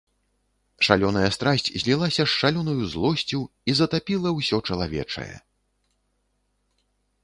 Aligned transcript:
Шалёная 0.87 1.27
страсць 1.35 1.69
злілася 1.83 2.23
з 2.25 2.31
шалёнаю 2.39 2.83
злосцю 2.95 3.39
і 3.45 3.71
затапіла 3.83 4.29
ўсё 4.41 4.57
чалавечае. 4.67 5.33